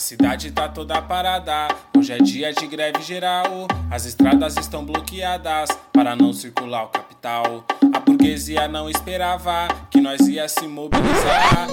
[0.00, 3.68] cidade tá toda parada, hoje é dia de greve geral.
[3.90, 7.64] As estradas estão bloqueadas para não circular o capital.
[7.92, 11.68] A burguesia não esperava que nós ia se mobilizar.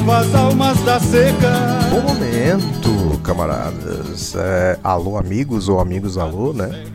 [0.00, 1.50] Queimava as almas da seca.
[1.90, 4.34] Bom momento, camaradas.
[4.34, 6.86] É, alô, amigos ou amigos, alô, né?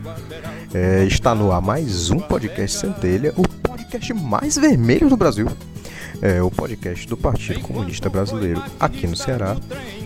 [0.74, 5.46] É, está no ar mais um podcast Centelha, o podcast mais vermelho do Brasil
[6.20, 9.56] é o podcast do Partido Comunista Brasileiro aqui no Ceará,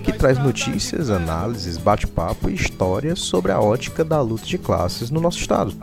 [0.03, 5.21] que traz notícias, análises, bate-papo e histórias sobre a ótica da luta de classes no
[5.21, 5.75] nosso estado.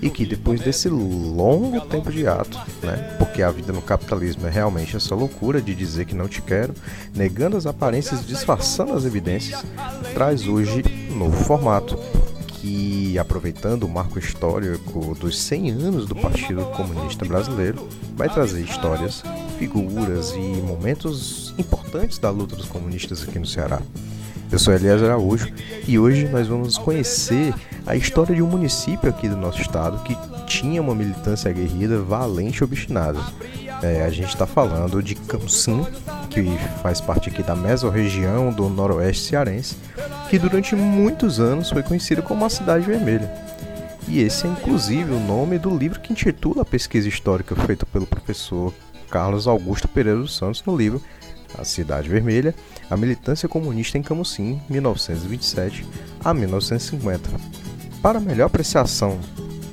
[0.00, 4.50] E que depois desse longo tempo de ato, né, porque a vida no capitalismo é
[4.50, 6.74] realmente essa loucura de dizer que não te quero,
[7.14, 9.64] negando as aparências e disfarçando as evidências,
[10.14, 11.98] traz hoje um novo formato
[12.60, 19.22] que, aproveitando o marco histórico dos 100 anos do Partido Comunista Brasileiro, vai trazer histórias,
[19.58, 23.82] figuras e momentos importantes da luta dos comunistas aqui no Ceará.
[24.52, 25.52] Eu sou Elias Araújo
[25.86, 27.52] e hoje nós vamos conhecer
[27.84, 32.60] a história de um município aqui do nosso estado que tinha uma militância aguerrida valente
[32.60, 33.18] e obstinada.
[33.82, 35.84] É, a gente está falando de Camusim,
[36.30, 36.44] que
[36.80, 39.76] faz parte aqui da mesorregião do noroeste cearense,
[40.30, 43.30] que durante muitos anos foi conhecida como a Cidade Vermelha.
[44.06, 48.06] E esse é inclusive o nome do livro que intitula a pesquisa histórica feita pelo
[48.06, 48.72] professor
[49.10, 51.02] Carlos Augusto Pereira dos Santos no livro
[51.58, 52.54] A Cidade Vermelha,
[52.90, 55.86] a militância comunista em Camusim, 1927
[56.24, 57.30] a 1950.
[58.02, 59.18] Para melhor apreciação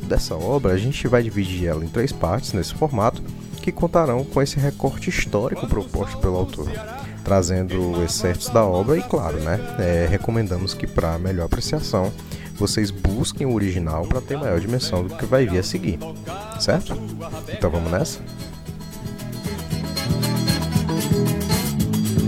[0.04, 3.22] dessa obra, a gente vai dividir ela em três partes nesse formato
[3.62, 6.70] que contarão com esse recorte histórico proposto pelo autor,
[7.24, 12.12] trazendo excertos da obra e, claro, né, é, recomendamos que para melhor apreciação
[12.56, 16.00] vocês busquem o original para ter maior dimensão do que vai vir a seguir,
[16.60, 16.96] certo?
[17.52, 18.20] Então vamos nessa?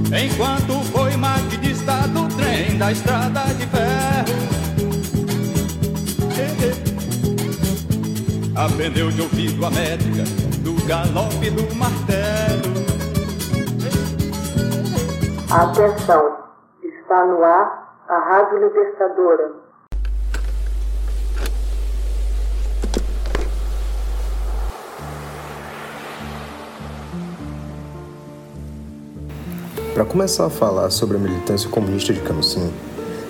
[0.07, 4.57] Enquanto foi maquinista do trem da estrada de ferro
[8.55, 10.23] Aprendeu de ouvido a métrica
[10.63, 12.73] do galope do martelo.
[15.51, 16.37] Atenção,
[16.81, 19.66] está no ar a Rádio Libertadora
[29.97, 32.71] Para começar a falar sobre a militância comunista de Camusim,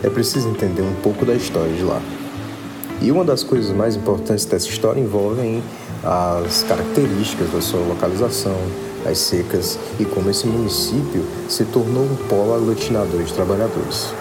[0.03, 2.01] é preciso entender um pouco da história de lá.
[3.01, 5.63] E uma das coisas mais importantes dessa história envolvem
[6.03, 8.57] as características da sua localização,
[9.09, 14.13] as secas e como esse município se tornou um polo aglutinador de trabalhadores.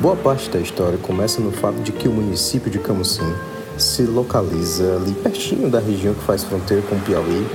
[0.00, 3.32] Boa parte da história começa no fato de que o município de Camusim
[3.78, 7.46] se localiza ali pertinho da região que faz fronteira com o Piauí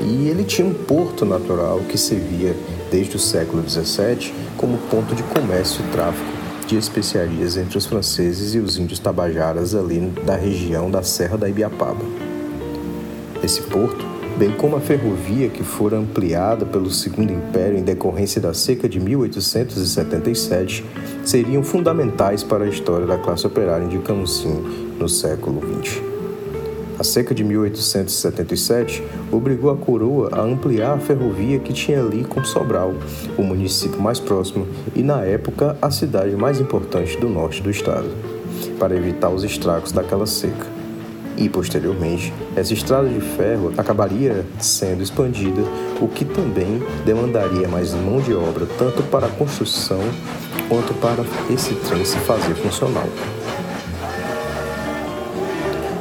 [0.00, 2.54] e ele tinha um porto natural que servia
[2.90, 8.54] desde o século XVII como ponto de comércio e tráfico de especiarias entre os franceses
[8.54, 12.04] e os índios tabajaras ali da região da Serra da Ibiapaba.
[13.42, 14.06] Esse porto,
[14.38, 19.00] bem como a ferrovia que fora ampliada pelo Segundo Império em decorrência da seca de
[19.00, 20.84] 1877,
[21.24, 26.19] seriam fundamentais para a história da classe operária de Camusim no século XX.
[27.00, 29.02] A seca de 1877
[29.32, 32.92] obrigou a coroa a ampliar a ferrovia que tinha ali com Sobral,
[33.38, 38.06] o município mais próximo e, na época, a cidade mais importante do norte do estado,
[38.78, 40.66] para evitar os estragos daquela seca.
[41.38, 45.62] E, posteriormente, essa estrada de ferro acabaria sendo expandida,
[46.02, 50.02] o que também demandaria mais mão de obra tanto para a construção
[50.68, 53.08] quanto para esse trem se fazer funcional.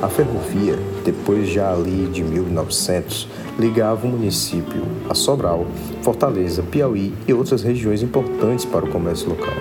[0.02, 3.28] A ferrovia, depois já ali de 1900,
[3.60, 5.68] ligava o município a Sobral,
[6.02, 9.54] Fortaleza, Piauí e outras regiões importantes para o comércio local.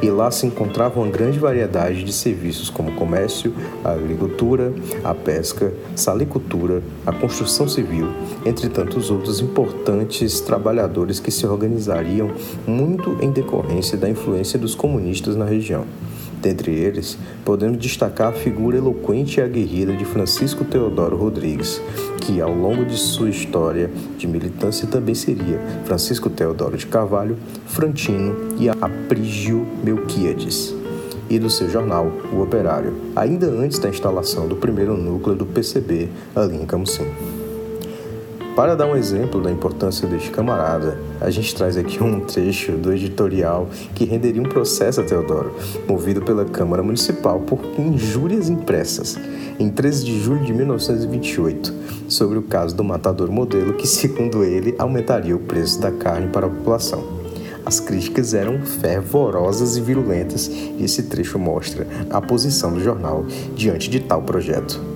[0.00, 4.72] E lá se encontrava uma grande variedade de serviços como comércio, a agricultura,
[5.02, 8.08] a pesca, salicultura, a construção civil,
[8.46, 12.30] entre tantos outros importantes trabalhadores que se organizariam
[12.64, 15.84] muito em decorrência da influência dos comunistas na região.
[16.44, 21.80] Dentre eles, podemos destacar a figura eloquente e aguerrida de Francisco Teodoro Rodrigues,
[22.20, 28.36] que ao longo de sua história de militância também seria Francisco Teodoro de Carvalho, Frantino
[28.58, 30.74] e Aprígio Melquíades,
[31.30, 36.10] e do seu jornal, O Operário, ainda antes da instalação do primeiro núcleo do PCB
[36.36, 37.06] ali em Camusim.
[38.54, 42.92] Para dar um exemplo da importância deste camarada, a gente traz aqui um trecho do
[42.92, 45.56] editorial que renderia um processo a Teodoro,
[45.88, 49.18] movido pela Câmara Municipal por injúrias impressas,
[49.58, 51.74] em 13 de julho de 1928,
[52.08, 56.46] sobre o caso do matador modelo que, segundo ele, aumentaria o preço da carne para
[56.46, 57.02] a população.
[57.66, 63.24] As críticas eram fervorosas e virulentas, e esse trecho mostra a posição do jornal
[63.56, 64.93] diante de tal projeto.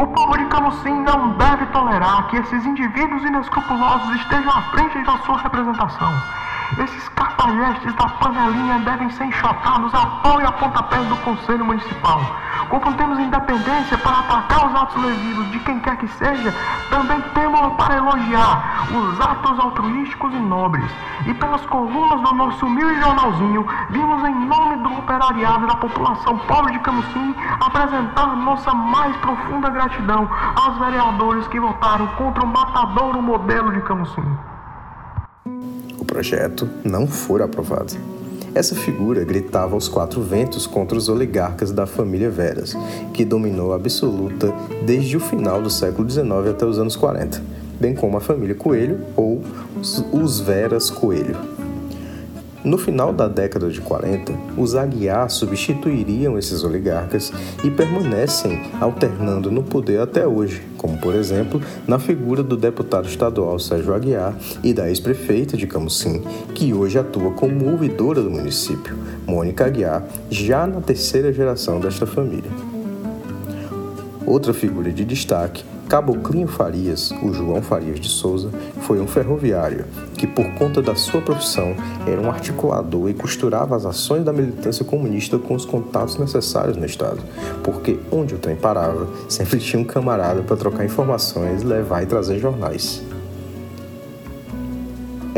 [0.00, 5.18] O povo de Camusim não deve tolerar que esses indivíduos inescrupulosos estejam à frente da
[5.18, 6.10] sua representação.
[6.78, 12.20] Esses cafajestes da panelinha devem ser enxotados a pau e a pontapés do Conselho Municipal.
[12.68, 16.54] Como temos independência para atacar os atos levidos de quem quer que seja,
[16.88, 20.90] também temos para elogiar os atos altruísticos e nobres.
[21.26, 26.72] E pelas colunas do nosso humilde jornalzinho, vimos em nome do operariado da população pobre
[26.72, 33.72] de Camusim apresentar nossa mais profunda gratidão aos vereadores que votaram contra o matadouro modelo
[33.72, 34.38] de Camusim
[36.10, 37.94] projeto não for aprovado.
[38.52, 42.76] Essa figura gritava aos quatro ventos contra os oligarcas da família Veras,
[43.14, 44.52] que dominou a absoluta
[44.84, 47.40] desde o final do século XIX até os anos 40,
[47.78, 49.40] bem como a família Coelho ou
[50.12, 51.36] os Veras Coelho.
[52.62, 57.32] No final da década de 40, os Aguiar substituiriam esses oligarcas
[57.64, 63.58] e permanecem alternando no poder até hoje, como por exemplo na figura do deputado estadual
[63.58, 66.22] Sérgio Aguiar e da ex-prefeita de Camusim,
[66.54, 68.94] que hoje atua como ouvidora do município,
[69.26, 72.79] Mônica Aguiar, já na terceira geração desta família.
[74.26, 78.48] Outra figura de destaque Caboclinho Farias, o João Farias de Souza,
[78.82, 79.86] foi um ferroviário
[80.16, 81.74] que, por conta da sua profissão,
[82.06, 86.86] era um articulador e costurava as ações da militância comunista com os contatos necessários no
[86.86, 87.20] Estado,
[87.64, 92.38] porque onde o trem parava, sempre tinha um camarada para trocar informações, levar e trazer
[92.38, 93.02] jornais.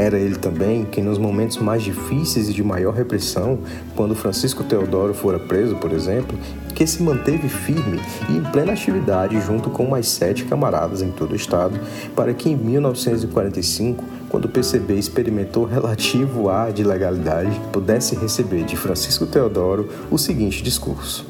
[0.03, 3.61] Era ele também quem, nos momentos mais difíceis e de maior repressão,
[3.95, 6.37] quando Francisco Teodoro fora preso, por exemplo,
[6.75, 11.31] que se manteve firme e em plena atividade junto com mais sete camaradas em todo
[11.31, 11.79] o estado,
[12.17, 18.77] para que em 1945, quando o PCB experimentou relativo ar de legalidade, pudesse receber de
[18.77, 21.25] Francisco Teodoro o seguinte discurso.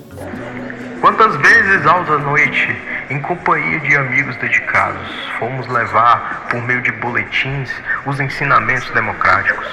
[1.02, 2.68] Quantas vezes alta noite,
[3.12, 5.06] em companhia de amigos dedicados,
[5.38, 7.70] fomos levar, por meio de boletins,
[8.06, 9.66] os ensinamentos democráticos.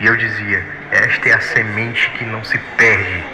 [0.00, 3.24] E eu dizia: esta é a semente que não se perde.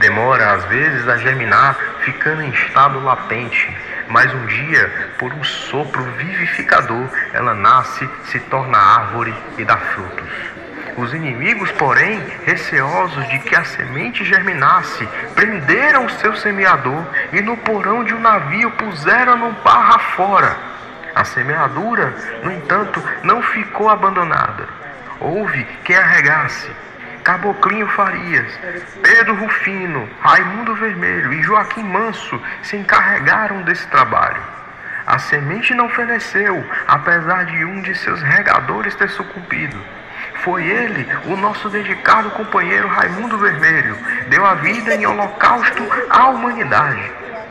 [0.00, 3.76] Demora, às vezes, a germinar, ficando em estado latente,
[4.08, 10.55] mas um dia, por um sopro vivificador, ela nasce, se torna árvore e dá frutos.
[10.96, 17.56] Os inimigos, porém, receosos de que a semente germinasse, prenderam o seu semeador e no
[17.58, 20.56] porão de um navio puseram-no barra fora.
[21.14, 24.66] A semeadura, no entanto, não ficou abandonada.
[25.20, 26.70] Houve quem a regasse.
[27.22, 28.52] Caboclinho Farias,
[29.02, 34.40] Pedro Rufino, Raimundo Vermelho e Joaquim Manso se encarregaram desse trabalho.
[35.06, 39.76] A semente não feneceu, apesar de um de seus regadores ter sucumbido.
[40.46, 43.98] Foi ele, o nosso dedicado companheiro Raimundo Vermelho,
[44.28, 47.02] deu a vida em holocausto à humanidade.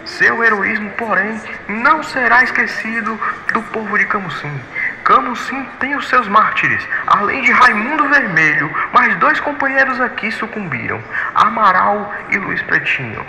[0.05, 3.19] Seu heroísmo, porém, não será esquecido
[3.51, 4.61] do povo de Camusim.
[5.03, 11.03] Camusim tem os seus mártires, além de Raimundo Vermelho, mais dois companheiros aqui sucumbiram,
[11.35, 13.25] Amaral e Luiz Pretinho.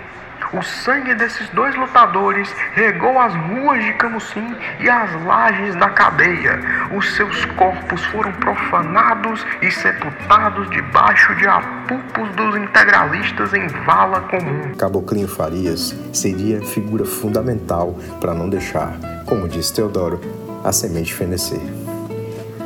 [0.57, 6.59] O sangue desses dois lutadores regou as ruas de Camusim e as lajes da cadeia.
[6.97, 14.73] Os seus corpos foram profanados e sepultados debaixo de apupos dos integralistas em vala comum.
[14.79, 18.97] Caboclinho Farias seria figura fundamental para não deixar,
[19.27, 20.19] como disse Teodoro,
[20.65, 21.61] a semente fenecer.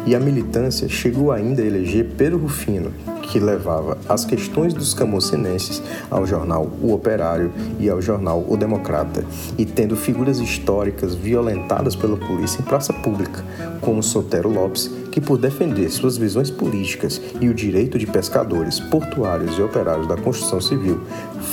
[0.07, 2.95] E a militância chegou ainda a eleger Pedro Rufino,
[3.31, 9.25] que levava as questões dos camucinenses ao jornal O Operário e ao jornal O Democrata,
[9.57, 13.45] e tendo figuras históricas violentadas pela polícia em praça pública,
[13.81, 19.57] como Sotero Lopes, que por defender suas visões políticas e o direito de pescadores, portuários
[19.57, 21.01] e operários da construção civil,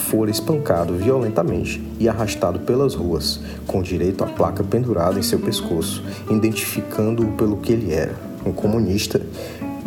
[0.10, 6.03] fora espancado violentamente e arrastado pelas ruas, com direito à placa pendurada em seu pescoço,
[6.29, 8.15] identificando-o pelo que ele era,
[8.46, 9.22] um comunista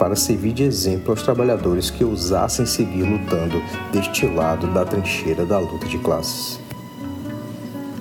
[0.01, 5.59] para servir de exemplo aos trabalhadores que ousassem seguir lutando deste lado da trincheira da
[5.59, 6.59] luta de classes.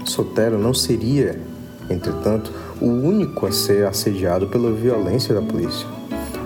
[0.05, 1.37] Sotero não seria,
[1.89, 5.85] entretanto, o único a ser assediado pela violência da polícia.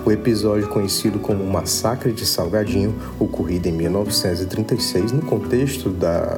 [0.04, 6.36] O episódio conhecido como Massacre de Salgadinho, ocorrido em 1936 no contexto da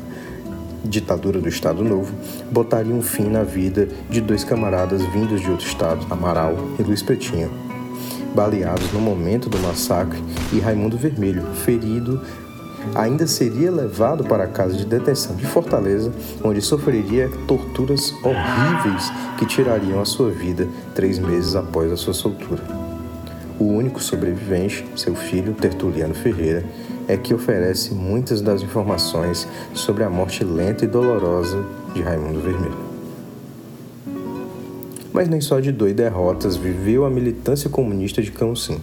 [0.85, 2.12] ditadura do Estado Novo,
[2.52, 7.02] botaria um fim na vida de dois camaradas vindos de outro estado, Amaral e Luiz
[7.02, 7.65] Petinho,
[8.36, 12.20] baleados no momento do massacre, e Raimundo Vermelho, ferido
[12.94, 16.12] ainda seria levado para a casa de detenção de Fortaleza,
[16.44, 22.62] onde sofreria torturas horríveis que tirariam a sua vida três meses após a sua soltura.
[23.58, 26.64] O único sobrevivente, seu filho Tertuliano Ferreira,
[27.08, 31.64] é que oferece muitas das informações sobre a morte lenta e dolorosa
[31.94, 32.85] de Raimundo Vermelho.
[35.16, 38.78] Mas nem só de dor e derrotas viveu a militância comunista de Camusim.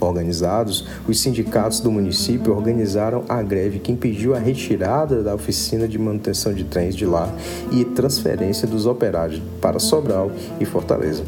[0.00, 5.96] Organizados, os sindicatos do município organizaram a greve que impediu a retirada da oficina de
[5.96, 7.32] manutenção de trens de lá
[7.70, 11.22] e transferência dos operários para Sobral e Fortaleza.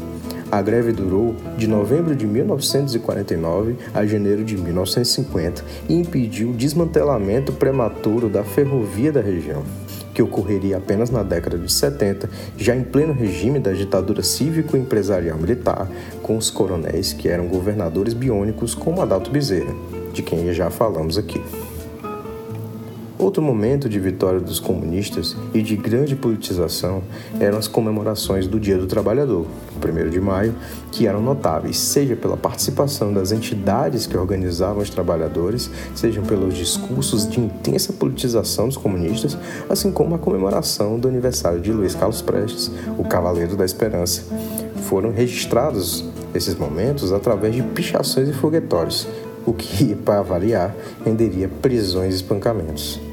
[0.51, 7.53] A greve durou de novembro de 1949 a janeiro de 1950 e impediu o desmantelamento
[7.53, 9.63] prematuro da ferrovia da região
[10.21, 15.89] que ocorreria apenas na década de 70, já em pleno regime da ditadura cívico-empresarial militar,
[16.21, 19.73] com os coronéis que eram governadores biônicos como Adalto Bezerra,
[20.13, 21.41] de quem já falamos aqui.
[23.21, 27.03] Outro momento de vitória dos comunistas e de grande politização
[27.39, 29.45] eram as comemorações do Dia do Trabalhador,
[29.77, 30.55] 1 de maio,
[30.91, 37.29] que eram notáveis, seja pela participação das entidades que organizavam os trabalhadores, sejam pelos discursos
[37.29, 39.37] de intensa politização dos comunistas,
[39.69, 44.23] assim como a comemoração do aniversário de Luiz Carlos Prestes, o Cavaleiro da Esperança.
[44.85, 49.07] Foram registrados esses momentos através de pichações e foguetórios,
[49.45, 50.75] o que, para variar,
[51.05, 53.10] renderia prisões e espancamentos.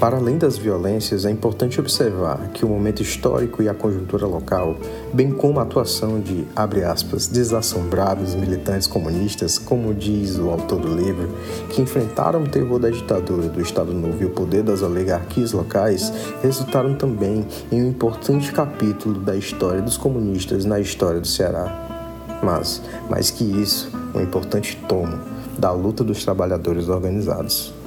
[0.00, 4.76] Para além das violências, é importante observar que o momento histórico e a conjuntura local,
[5.12, 10.94] bem como a atuação de, abre aspas, desassombrados militantes comunistas, como diz o autor do
[10.94, 11.30] livro,
[11.70, 16.12] que enfrentaram o terror da ditadura do Estado Novo e o poder das oligarquias locais,
[16.42, 22.40] resultaram também em um importante capítulo da história dos comunistas na história do Ceará.
[22.42, 25.18] Mas, mais que isso, um importante tomo
[25.56, 27.83] da luta dos trabalhadores organizados.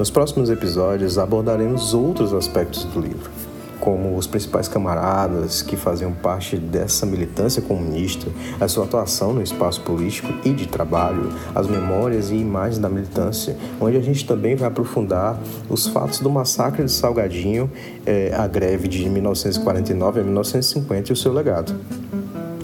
[0.00, 3.30] Nos próximos episódios abordaremos outros aspectos do livro,
[3.78, 8.26] como os principais camaradas que faziam parte dessa militância comunista,
[8.58, 13.54] a sua atuação no espaço político e de trabalho, as memórias e imagens da militância,
[13.78, 15.38] onde a gente também vai aprofundar
[15.68, 17.70] os fatos do massacre de Salgadinho,
[18.06, 21.78] eh, a greve de 1949 a 1950 e o seu legado.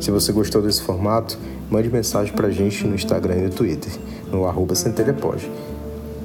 [0.01, 1.37] Se você gostou desse formato,
[1.71, 3.93] mande mensagem pra gente no Instagram e no Twitter,
[4.33, 5.51] no arroba centelhapod.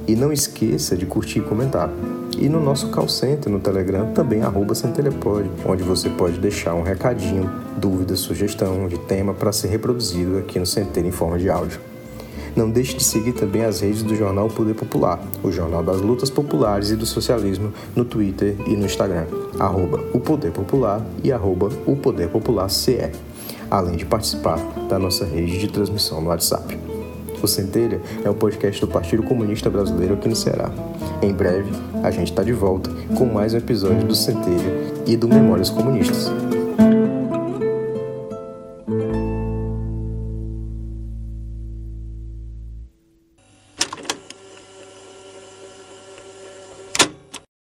[0.06, 1.90] E não esqueça de curtir e comentar.
[2.38, 4.74] E no nosso call center no Telegram também arroba
[5.66, 10.66] onde você pode deixar um recadinho, dúvida, sugestão de tema para ser reproduzido aqui no
[10.66, 11.78] Centeiro em forma de áudio.
[12.54, 16.28] Não deixe de seguir também as redes do jornal Poder Popular, o jornal das lutas
[16.28, 19.26] populares e do socialismo, no Twitter e no Instagram,
[19.58, 23.10] arroba o Poder Popular e arroba o Poder Popular CE,
[23.70, 26.91] além de participar da nossa rede de transmissão no WhatsApp.
[27.42, 30.70] O Centelha é o podcast do Partido Comunista Brasileiro aqui no Ceará.
[31.20, 31.72] Em breve,
[32.02, 34.72] a gente está de volta com mais um episódio do Centelha
[35.06, 36.30] e do Memórias Comunistas.